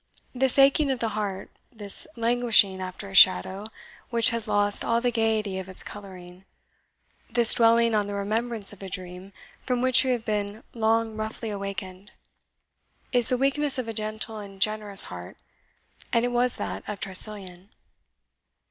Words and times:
This 0.33 0.57
aching 0.57 0.89
of 0.89 0.97
the 0.97 1.09
heart, 1.09 1.51
this 1.71 2.07
languishing 2.15 2.81
after 2.81 3.07
a 3.07 3.13
shadow 3.13 3.65
which 4.09 4.31
has 4.31 4.47
lost 4.47 4.83
all 4.83 4.99
the 4.99 5.11
gaiety 5.11 5.59
of 5.59 5.69
its 5.69 5.83
colouring, 5.83 6.43
this 7.29 7.53
dwelling 7.53 7.93
on 7.93 8.07
the 8.07 8.15
remembrance 8.15 8.73
of 8.73 8.81
a 8.81 8.89
dream 8.89 9.31
from 9.61 9.79
which 9.79 10.03
we 10.03 10.09
have 10.09 10.25
been 10.25 10.63
long 10.73 11.15
roughly 11.15 11.51
awakened, 11.51 12.11
is 13.11 13.29
the 13.29 13.37
weakness 13.37 13.77
of 13.77 13.87
a 13.87 13.93
gentle 13.93 14.39
and 14.39 14.59
generous 14.59 15.03
heart, 15.03 15.37
and 16.11 16.25
it 16.25 16.29
was 16.31 16.55
that 16.55 16.83
of 16.89 16.99
Tressilian. 16.99 17.69